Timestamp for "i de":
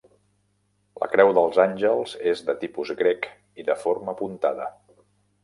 3.65-3.77